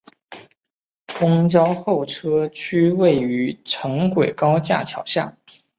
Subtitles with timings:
[1.19, 5.37] 公交候车区位于城轨高架桥下。